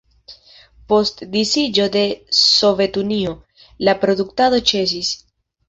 Post 0.93 1.21
disiĝo 1.35 1.85
de 1.97 2.03
Sovetunio, 2.39 3.37
la 3.89 3.97
produktado 4.07 4.65
ĉesis. 4.73 5.17